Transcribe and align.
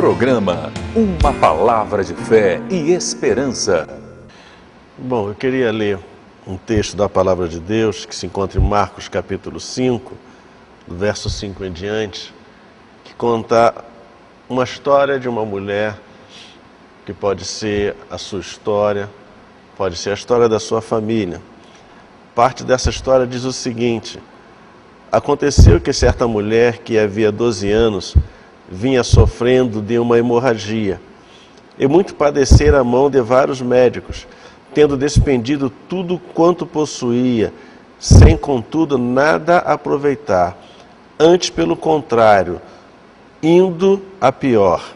Programa 0.00 0.72
Uma 0.96 1.30
Palavra 1.30 2.02
de 2.02 2.14
Fé 2.14 2.58
e 2.70 2.90
Esperança. 2.90 3.86
Bom, 4.96 5.28
eu 5.28 5.34
queria 5.34 5.70
ler 5.70 5.98
um 6.46 6.56
texto 6.56 6.96
da 6.96 7.06
Palavra 7.06 7.46
de 7.46 7.60
Deus 7.60 8.06
que 8.06 8.16
se 8.16 8.24
encontra 8.24 8.58
em 8.58 8.64
Marcos 8.66 9.08
capítulo 9.08 9.60
5, 9.60 10.14
do 10.88 10.96
verso 10.96 11.28
5 11.28 11.66
em 11.66 11.70
diante, 11.70 12.32
que 13.04 13.12
conta 13.14 13.74
uma 14.48 14.64
história 14.64 15.20
de 15.20 15.28
uma 15.28 15.44
mulher 15.44 15.98
que 17.04 17.12
pode 17.12 17.44
ser 17.44 17.94
a 18.10 18.16
sua 18.16 18.40
história, 18.40 19.06
pode 19.76 19.98
ser 19.98 20.12
a 20.12 20.14
história 20.14 20.48
da 20.48 20.58
sua 20.58 20.80
família. 20.80 21.42
Parte 22.34 22.64
dessa 22.64 22.88
história 22.88 23.26
diz 23.26 23.44
o 23.44 23.52
seguinte: 23.52 24.18
Aconteceu 25.12 25.78
que 25.78 25.92
certa 25.92 26.26
mulher 26.26 26.78
que 26.78 26.98
havia 26.98 27.30
12 27.30 27.70
anos 27.70 28.16
vinha 28.70 29.02
sofrendo 29.02 29.82
de 29.82 29.98
uma 29.98 30.18
hemorragia 30.18 31.00
e 31.78 31.88
muito 31.88 32.14
padecer 32.14 32.74
a 32.74 32.84
mão 32.84 33.10
de 33.10 33.20
vários 33.20 33.60
médicos, 33.60 34.28
tendo 34.72 34.96
despendido 34.96 35.72
tudo 35.88 36.20
quanto 36.34 36.66
possuía, 36.66 37.52
sem 37.98 38.36
contudo 38.36 38.98
nada 38.98 39.58
aproveitar. 39.58 40.56
Antes, 41.18 41.50
pelo 41.50 41.74
contrário, 41.74 42.60
indo 43.42 44.02
a 44.20 44.30
pior. 44.30 44.94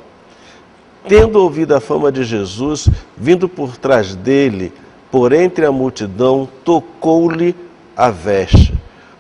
Tendo 1.09 1.43
ouvido 1.43 1.75
a 1.75 1.81
fama 1.81 2.13
de 2.13 2.23
Jesus, 2.23 2.89
vindo 3.17 3.49
por 3.49 3.77
trás 3.77 4.15
dele, 4.15 4.73
por 5.11 5.33
entre 5.33 5.67
a 5.67 5.73
multidão, 5.73 6.49
tocou-lhe 6.65 7.55
a 7.97 8.11
veste, 8.11 8.75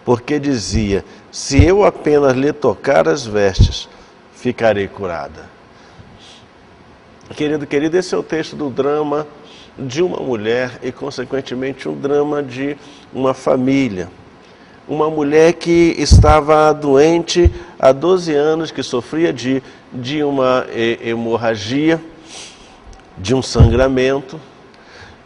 porque 0.05 0.39
dizia: 0.39 1.05
Se 1.31 1.63
eu 1.63 1.85
apenas 1.85 2.35
lhe 2.35 2.53
tocar 2.53 3.07
as 3.09 3.27
vestes, 3.27 3.89
ficarei 4.45 4.87
curada. 4.87 5.49
Querido, 7.35 7.67
querido, 7.67 7.97
esse 7.97 8.15
é 8.15 8.19
o 8.19 8.23
texto 8.23 8.55
do 8.55 8.69
drama 8.69 9.27
de 9.79 10.03
uma 10.03 10.19
mulher 10.19 10.79
e, 10.83 10.93
consequentemente, 10.93 11.89
um 11.89 11.99
drama 11.99 12.43
de 12.43 12.77
uma 13.11 13.33
família. 13.33 14.11
Uma 14.87 15.09
mulher 15.09 15.55
que 15.55 15.95
estava 15.97 16.75
doente 16.75 17.51
há 17.79 17.91
12 17.91 18.35
anos, 18.35 18.71
que 18.71 18.83
sofria 18.83 19.33
de, 19.33 19.63
de 19.91 20.23
uma 20.23 20.67
hemorragia, 21.01 21.99
de 23.17 23.35
um 23.35 23.41
sangramento. 23.41 24.39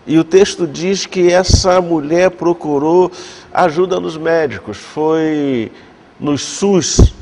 E 0.06 0.16
o 0.16 0.22
texto 0.22 0.64
diz 0.64 1.06
que 1.06 1.33
essa 1.33 1.80
mulher 1.80 2.30
procurou 2.30 3.11
ajuda 3.52 3.98
nos 3.98 4.16
médicos, 4.16 4.77
foi 4.77 5.72
nos 6.20 6.41
SUS 6.41 7.12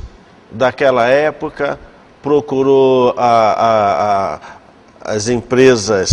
daquela 0.50 1.06
época, 1.06 1.78
procurou 2.26 3.14
a, 3.16 3.22
a, 3.22 4.34
a, 4.34 5.14
as 5.14 5.28
empresas 5.28 6.10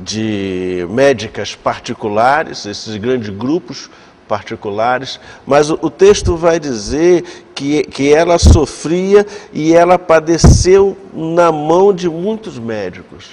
de 0.00 0.86
médicas 0.88 1.56
particulares, 1.56 2.64
esses 2.64 2.96
grandes 2.96 3.28
grupos 3.30 3.90
particulares, 4.28 5.18
mas 5.44 5.68
o, 5.68 5.76
o 5.82 5.90
texto 5.90 6.36
vai 6.36 6.60
dizer 6.60 7.24
que, 7.56 7.82
que 7.82 8.14
ela 8.14 8.38
sofria 8.38 9.26
e 9.52 9.74
ela 9.74 9.98
padeceu 9.98 10.96
na 11.12 11.50
mão 11.50 11.92
de 11.92 12.08
muitos 12.08 12.56
médicos. 12.56 13.30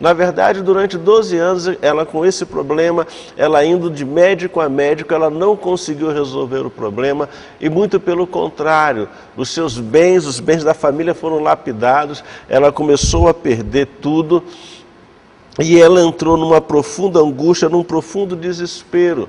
Na 0.00 0.14
verdade, 0.14 0.62
durante 0.62 0.96
12 0.96 1.36
anos, 1.36 1.68
ela 1.82 2.06
com 2.06 2.24
esse 2.24 2.46
problema, 2.46 3.06
ela 3.36 3.62
indo 3.62 3.90
de 3.90 4.02
médico 4.02 4.58
a 4.58 4.66
médico, 4.66 5.12
ela 5.12 5.28
não 5.28 5.54
conseguiu 5.54 6.10
resolver 6.10 6.64
o 6.64 6.70
problema 6.70 7.28
e 7.60 7.68
muito 7.68 8.00
pelo 8.00 8.26
contrário, 8.26 9.10
os 9.36 9.50
seus 9.50 9.78
bens, 9.78 10.24
os 10.24 10.40
bens 10.40 10.64
da 10.64 10.72
família 10.72 11.12
foram 11.12 11.38
lapidados, 11.40 12.24
ela 12.48 12.72
começou 12.72 13.28
a 13.28 13.34
perder 13.34 13.86
tudo 14.00 14.42
e 15.60 15.78
ela 15.78 16.00
entrou 16.00 16.34
numa 16.38 16.62
profunda 16.62 17.20
angústia, 17.20 17.68
num 17.68 17.84
profundo 17.84 18.34
desespero, 18.34 19.28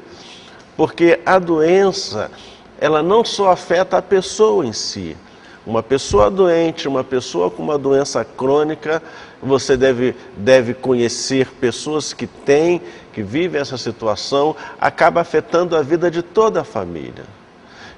porque 0.78 1.20
a 1.26 1.38
doença, 1.38 2.32
ela 2.80 3.04
não 3.04 3.26
só 3.26 3.52
afeta 3.52 3.98
a 3.98 4.02
pessoa 4.02 4.66
em 4.66 4.72
si, 4.72 5.18
uma 5.66 5.84
pessoa 5.84 6.30
doente, 6.32 6.88
uma 6.88 7.04
pessoa 7.04 7.50
com 7.50 7.62
uma 7.62 7.78
doença 7.78 8.26
crônica, 8.26 9.02
você 9.42 9.78
deve, 9.78 10.16
deve 10.38 10.74
conhecer 10.74 11.48
pessoas 11.60 12.14
que 12.14 12.26
têm, 12.26 12.82
que 13.14 13.22
vivem 13.22 13.62
essa 13.62 13.78
situação, 13.78 14.56
acaba 14.80 15.22
afetando 15.22 15.76
a 15.76 15.82
vida 15.82 16.10
de 16.10 16.22
toda 16.22 16.62
a 16.62 16.64
família. 16.64 17.26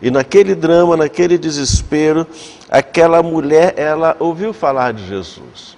E 0.01 0.11
naquele 0.11 0.53
drama, 0.53 0.97
naquele 0.97 1.37
desespero, 1.37 2.27
aquela 2.69 3.23
mulher, 3.23 3.73
ela 3.77 4.17
ouviu 4.19 4.51
falar 4.51 4.91
de 4.91 5.07
Jesus, 5.07 5.77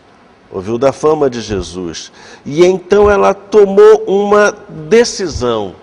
ouviu 0.51 0.79
da 0.79 0.91
fama 0.91 1.29
de 1.29 1.41
Jesus, 1.41 2.11
e 2.43 2.65
então 2.65 3.11
ela 3.11 3.33
tomou 3.33 4.03
uma 4.07 4.51
decisão. 4.69 5.75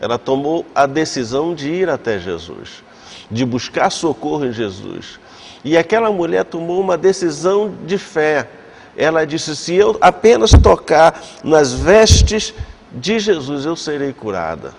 Ela 0.00 0.18
tomou 0.18 0.64
a 0.74 0.86
decisão 0.86 1.52
de 1.54 1.68
ir 1.68 1.90
até 1.90 2.18
Jesus 2.18 2.89
de 3.30 3.44
buscar 3.44 3.90
socorro 3.90 4.46
em 4.46 4.52
Jesus. 4.52 5.18
E 5.64 5.76
aquela 5.76 6.10
mulher 6.10 6.44
tomou 6.44 6.80
uma 6.80 6.96
decisão 6.96 7.74
de 7.86 7.98
fé. 7.98 8.48
Ela 8.96 9.26
disse: 9.26 9.54
Se 9.54 9.74
eu 9.74 9.96
apenas 10.00 10.50
tocar 10.50 11.20
nas 11.44 11.72
vestes 11.72 12.54
de 12.92 13.18
Jesus, 13.18 13.64
eu 13.64 13.76
serei 13.76 14.12
curada. 14.12 14.74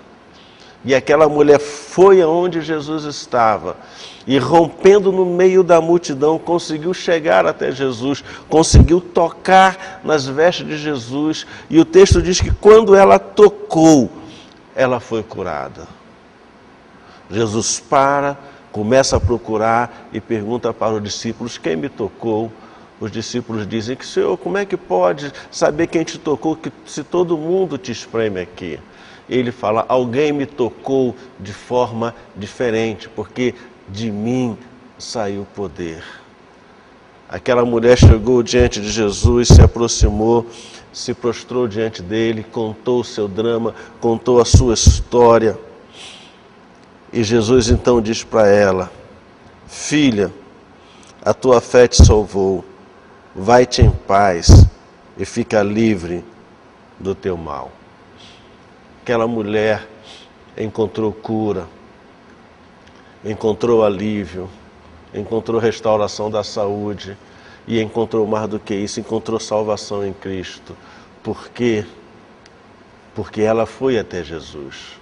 E 0.83 0.95
aquela 0.95 1.29
mulher 1.29 1.59
foi 1.59 2.21
aonde 2.21 2.59
Jesus 2.61 3.03
estava 3.03 3.77
e, 4.25 4.39
rompendo 4.39 5.11
no 5.11 5.25
meio 5.25 5.63
da 5.63 5.79
multidão, 5.79 6.39
conseguiu 6.39 6.91
chegar 6.91 7.45
até 7.45 7.71
Jesus, 7.71 8.23
conseguiu 8.49 8.99
tocar 8.99 10.01
nas 10.03 10.25
vestes 10.25 10.65
de 10.65 10.77
Jesus. 10.77 11.45
E 11.69 11.79
o 11.79 11.85
texto 11.85 12.19
diz 12.19 12.41
que 12.41 12.51
quando 12.51 12.95
ela 12.95 13.19
tocou, 13.19 14.09
ela 14.75 14.99
foi 14.99 15.21
curada. 15.21 16.00
Jesus 17.31 17.79
para, 17.79 18.37
começa 18.71 19.17
a 19.17 19.19
procurar 19.19 20.09
e 20.11 20.19
pergunta 20.19 20.73
para 20.73 20.95
os 20.95 21.03
discípulos: 21.03 21.57
quem 21.57 21.75
me 21.75 21.89
tocou? 21.89 22.51
Os 22.99 23.11
discípulos 23.11 23.67
dizem 23.67 23.95
que, 23.95 24.05
Senhor, 24.05 24.37
como 24.37 24.59
é 24.59 24.65
que 24.65 24.77
pode 24.77 25.33
saber 25.49 25.87
quem 25.87 26.03
te 26.03 26.19
tocou 26.19 26.55
que, 26.55 26.71
se 26.85 27.03
todo 27.03 27.35
mundo 27.35 27.75
te 27.77 27.91
espreme 27.91 28.39
aqui? 28.39 28.79
Ele 29.27 29.51
fala: 29.51 29.85
alguém 29.87 30.31
me 30.31 30.45
tocou 30.45 31.15
de 31.39 31.53
forma 31.53 32.13
diferente, 32.35 33.09
porque 33.09 33.55
de 33.89 34.11
mim 34.11 34.57
saiu 34.99 35.47
poder. 35.55 36.03
Aquela 37.27 37.63
mulher 37.63 37.97
chegou 37.97 38.43
diante 38.43 38.81
de 38.81 38.91
Jesus, 38.91 39.47
se 39.47 39.61
aproximou, 39.61 40.45
se 40.91 41.13
prostrou 41.13 41.67
diante 41.67 42.01
dele, 42.01 42.43
contou 42.43 42.99
o 42.99 43.05
seu 43.05 43.27
drama, 43.27 43.73
contou 43.99 44.41
a 44.41 44.45
sua 44.45 44.73
história. 44.73 45.57
E 47.13 47.23
Jesus 47.23 47.67
então 47.67 48.01
diz 48.01 48.23
para 48.23 48.47
ela: 48.47 48.89
Filha, 49.67 50.31
a 51.21 51.33
tua 51.33 51.59
fé 51.59 51.87
te 51.87 52.05
salvou, 52.05 52.63
vai-te 53.35 53.81
em 53.81 53.91
paz 53.91 54.65
e 55.17 55.25
fica 55.25 55.61
livre 55.61 56.23
do 56.97 57.13
teu 57.13 57.35
mal. 57.35 57.69
Aquela 59.01 59.27
mulher 59.27 59.85
encontrou 60.57 61.11
cura, 61.11 61.67
encontrou 63.25 63.83
alívio, 63.83 64.49
encontrou 65.13 65.59
restauração 65.59 66.31
da 66.31 66.45
saúde 66.45 67.17
e 67.67 67.81
encontrou 67.81 68.25
mais 68.25 68.47
do 68.47 68.57
que 68.57 68.73
isso, 68.73 69.01
encontrou 69.01 69.37
salvação 69.37 70.05
em 70.05 70.13
Cristo. 70.13 70.77
Por 71.21 71.49
quê? 71.49 71.85
Porque 73.13 73.41
ela 73.41 73.65
foi 73.65 73.99
até 73.99 74.23
Jesus 74.23 75.00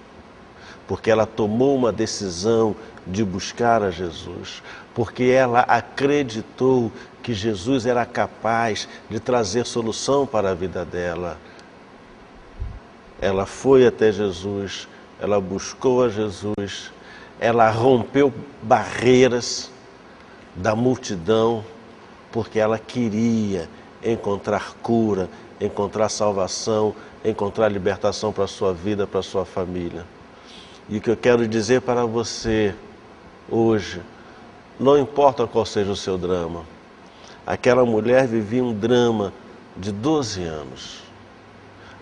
porque 0.90 1.12
ela 1.12 1.28
tomou 1.28 1.76
uma 1.76 1.92
decisão 1.92 2.76
de 3.06 3.24
buscar 3.24 3.84
a 3.84 3.92
Jesus, 3.92 4.64
porque 4.96 5.26
ela 5.26 5.60
acreditou 5.60 6.92
que 7.22 7.32
Jesus 7.32 7.86
era 7.86 8.04
capaz 8.08 8.90
de 9.08 9.20
trazer 9.20 9.68
solução 9.68 10.26
para 10.26 10.50
a 10.50 10.56
vida 10.56 10.84
dela. 10.84 11.38
Ela 13.22 13.46
foi 13.46 13.86
até 13.86 14.12
Jesus, 14.12 14.88
ela 15.20 15.40
buscou 15.40 16.06
a 16.06 16.10
Jesus, 16.10 16.92
ela 17.40 17.70
rompeu 17.70 18.34
barreiras 18.64 19.70
da 20.56 20.76
multidão, 20.76 21.64
porque 22.32 22.58
ela 22.58 22.80
queria 22.80 23.70
encontrar 24.04 24.74
cura, 24.82 25.30
encontrar 25.62 26.10
salvação, 26.10 26.96
encontrar 27.24 27.70
libertação 27.70 28.34
para 28.34 28.46
a 28.46 28.48
sua 28.48 28.74
vida, 28.74 29.06
para 29.06 29.20
a 29.20 29.24
sua 29.24 29.46
família. 29.46 30.04
E 30.90 30.98
o 30.98 31.02
que 31.02 31.12
eu 31.12 31.18
quero 31.18 31.48
dizer 31.48 31.82
para 31.82 32.04
você 32.04 32.74
hoje, 33.48 34.02
não 34.80 34.98
importa 34.98 35.46
qual 35.46 35.64
seja 35.64 35.92
o 35.92 35.96
seu 35.96 36.18
drama, 36.18 36.66
aquela 37.46 37.86
mulher 37.86 38.26
vivia 38.26 38.64
um 38.64 38.74
drama 38.74 39.32
de 39.78 39.92
12 39.92 40.44
anos. 40.44 41.02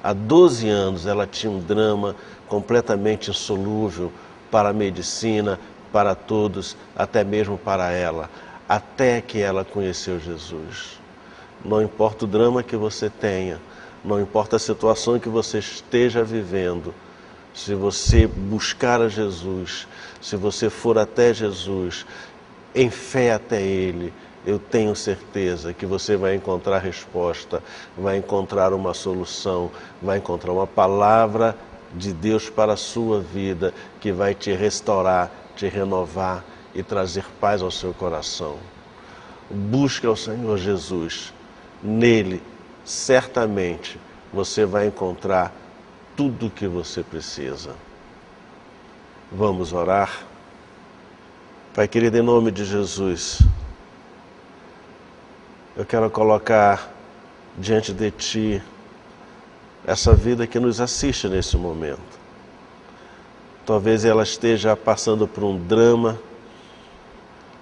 Há 0.02 0.14
12 0.14 0.70
anos 0.70 1.06
ela 1.06 1.28
tinha 1.28 1.52
um 1.52 1.60
drama 1.60 2.16
completamente 2.48 3.30
insolúvel 3.30 4.10
para 4.50 4.70
a 4.70 4.74
medicina, 4.74 5.60
para 5.92 6.16
todos, 6.16 6.78
até 6.96 7.26
mesmo 7.26 7.58
para 7.58 7.92
ela, 7.92 8.30
até 8.70 9.20
que 9.20 9.42
ela 9.42 9.66
conheceu 9.66 10.18
Jesus. 10.18 10.98
Não 11.66 11.82
importa 11.82 12.24
o 12.24 12.28
drama 12.28 12.64
que 12.64 12.78
você 12.78 13.10
tenha, 13.10 13.60
não 14.02 14.22
importa 14.22 14.56
a 14.56 14.60
situação 14.60 15.20
que 15.20 15.28
você 15.28 15.60
esteja 15.60 16.24
vivendo, 16.24 16.94
se 17.58 17.74
você 17.74 18.28
buscar 18.28 19.02
a 19.02 19.10
Jesus, 19.10 19.88
se 20.22 20.36
você 20.36 20.70
for 20.70 20.96
até 20.96 21.34
Jesus, 21.34 22.06
em 22.76 22.92
fé 22.92 23.34
até 23.34 23.60
Ele, 23.60 24.14
eu 24.46 24.60
tenho 24.60 24.96
certeza 24.96 25.74
que 25.74 25.84
você 25.84 26.16
vai 26.16 26.36
encontrar 26.36 26.78
resposta, 26.78 27.64
vai 27.98 28.18
encontrar 28.18 28.74
uma 28.74 28.94
solução, 28.94 29.72
vai 30.00 30.20
encontrar 30.20 30.52
uma 30.52 30.68
palavra 30.68 31.58
de 31.96 32.14
Deus 32.14 32.48
para 32.48 32.74
a 32.74 32.78
sua 32.78 33.22
vida 33.22 33.74
que 34.00 34.12
vai 34.12 34.36
te 34.36 34.54
restaurar, 34.54 35.32
te 35.56 35.68
renovar 35.68 36.46
e 36.76 36.84
trazer 36.84 37.26
paz 37.42 37.64
ao 37.64 37.72
seu 37.72 37.92
coração. 37.92 38.58
Busca 39.50 40.08
o 40.12 40.16
Senhor 40.16 40.60
Jesus. 40.60 41.34
Nele, 41.82 42.44
certamente, 42.86 44.00
você 44.32 44.64
vai 44.64 44.86
encontrar 44.86 45.52
tudo 46.18 46.48
o 46.48 46.50
que 46.50 46.68
você 46.68 47.04
precisa. 47.04 47.76
Vamos 49.32 49.72
orar? 49.72 50.26
Pai 51.76 51.88
querido, 51.88 52.18
em 52.18 52.24
nome 52.24 52.50
de 52.50 52.66
Jesus, 52.66 53.44
eu 55.76 55.86
quero 55.86 56.10
colocar 56.10 56.92
diante 57.56 57.94
de 57.94 58.10
Ti 58.10 58.64
essa 59.86 60.16
vida 60.16 60.48
que 60.48 60.60
nos 60.60 60.82
assiste 60.82 61.30
nesse 61.30 61.56
momento. 61.56 62.18
Talvez 63.64 64.04
ela 64.04 64.24
esteja 64.24 64.76
passando 64.76 65.28
por 65.28 65.44
um 65.44 65.68
drama 65.68 66.18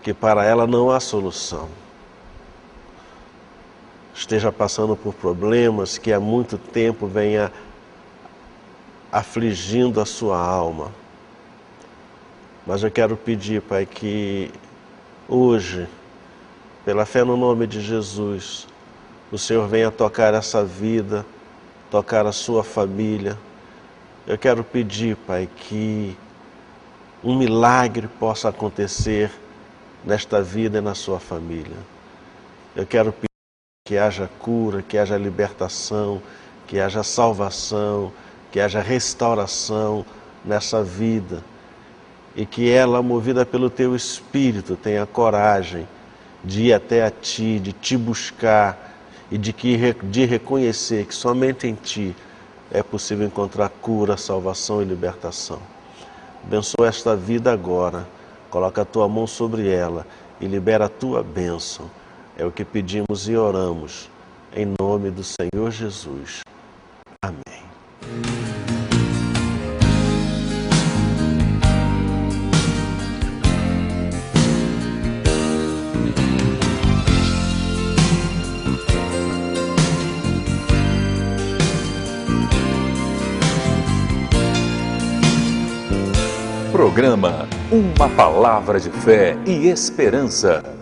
que 0.02 0.14
para 0.14 0.46
ela 0.46 0.66
não 0.66 0.90
há 0.90 1.02
solução. 1.02 1.68
Esteja 4.14 4.50
passando 4.50 4.96
por 4.96 5.14
problemas 5.14 5.98
que 5.98 6.14
há 6.14 6.22
muito 6.22 6.58
tempo 6.58 7.06
venha 7.06 7.52
afligindo 9.16 10.02
a 10.02 10.06
sua 10.06 10.38
alma. 10.38 10.92
Mas 12.68 12.84
eu 12.84 12.92
quero 12.92 13.16
pedir, 13.16 13.62
Pai, 13.62 13.86
que 13.86 14.52
hoje, 15.26 15.88
pela 16.84 17.06
fé 17.06 17.24
no 17.24 17.38
nome 17.38 17.66
de 17.66 17.80
Jesus, 17.80 18.68
o 19.32 19.38
Senhor 19.38 19.70
venha 19.70 19.90
tocar 19.90 20.34
essa 20.34 20.66
vida, 20.66 21.26
tocar 21.90 22.26
a 22.26 22.34
sua 22.34 22.62
família. 22.62 23.38
Eu 24.28 24.38
quero 24.38 24.66
pedir, 24.66 25.16
Pai, 25.16 25.48
que 25.56 26.18
um 27.24 27.38
milagre 27.38 28.10
possa 28.20 28.50
acontecer 28.50 29.32
nesta 30.04 30.42
vida 30.42 30.80
e 30.80 30.82
na 30.82 30.94
sua 30.94 31.22
família. 31.22 31.78
Eu 32.76 32.86
quero 32.86 33.14
pedir 33.14 33.30
que 33.88 33.98
haja 33.98 34.30
cura, 34.40 34.82
que 34.82 34.98
haja 34.98 35.18
libertação, 35.18 36.22
que 36.68 36.82
haja 36.82 37.02
salvação, 37.02 38.12
que 38.56 38.62
haja 38.62 38.80
restauração 38.80 40.06
nessa 40.46 40.82
vida 40.82 41.44
e 42.38 42.46
que 42.46 42.72
ela, 42.72 43.02
movida 43.02 43.46
pelo 43.46 43.70
teu 43.70 43.94
espírito, 43.94 44.78
tenha 44.78 45.06
coragem 45.06 45.86
de 46.42 46.68
ir 46.68 46.74
até 46.74 47.04
a 47.04 47.12
ti, 47.12 47.60
de 47.60 47.74
te 47.74 47.98
buscar 47.98 48.96
e 49.30 49.38
de, 49.38 49.52
que, 49.52 49.94
de 50.04 50.24
reconhecer 50.24 51.06
que 51.06 51.14
somente 51.14 51.68
em 51.68 51.74
ti 51.74 52.16
é 52.72 52.82
possível 52.82 53.28
encontrar 53.28 53.68
cura, 53.68 54.16
salvação 54.16 54.82
e 54.82 54.86
libertação. 54.86 55.60
Abençoa 56.42 56.88
esta 56.88 57.14
vida 57.14 57.52
agora, 57.52 58.08
coloca 58.50 58.84
a 58.84 58.86
tua 58.86 59.10
mão 59.10 59.28
sobre 59.28 59.70
ela 59.70 60.08
e 60.40 60.48
libera 60.48 60.86
a 60.86 60.90
tua 60.90 61.22
bênção. 61.22 61.92
É 62.38 62.46
o 62.46 62.52
que 62.54 62.64
pedimos 62.64 63.28
e 63.28 63.36
oramos, 63.36 64.10
em 64.56 64.74
nome 64.80 65.12
do 65.12 65.26
Senhor 65.26 65.72
Jesus. 65.72 66.40
Amém. 67.22 67.55
Programa 86.96 87.48
Uma 87.72 88.08
Palavra 88.10 88.80
de 88.80 88.90
Fé 88.90 89.38
e 89.46 89.68
Esperança. 89.68 90.75